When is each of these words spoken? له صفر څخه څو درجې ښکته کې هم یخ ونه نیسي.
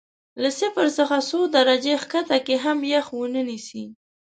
له 0.41 0.49
صفر 0.59 0.87
څخه 0.97 1.15
څو 1.29 1.39
درجې 1.55 1.93
ښکته 2.01 2.37
کې 2.45 2.55
هم 2.63 2.77
یخ 2.93 3.05
ونه 3.17 3.41
نیسي. 3.49 3.85